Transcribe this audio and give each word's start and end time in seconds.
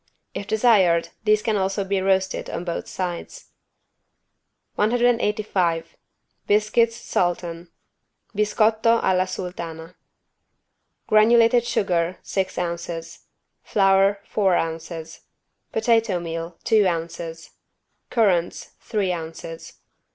If 0.33 0.47
desired 0.47 1.09
these 1.25 1.43
can 1.43 1.55
also 1.57 1.83
be 1.83 2.01
roasted 2.01 2.49
on 2.49 2.63
both 2.63 2.87
sides. 2.87 3.51
185 4.73 5.95
BISCUITS 6.47 6.95
SULTAN 6.95 7.69
(Biscotto 8.35 8.99
alla 9.03 9.27
sultana) 9.27 9.95
Granulated 11.05 11.65
sugar, 11.67 12.17
six 12.23 12.57
ounces. 12.57 13.27
Flour, 13.61 14.19
four 14.25 14.55
ounces. 14.55 15.21
Potato 15.71 16.19
meal, 16.19 16.57
two 16.63 16.87
ounces. 16.87 17.51
Currants, 18.09 18.71
three 18.79 19.11
ounces. 19.11 19.73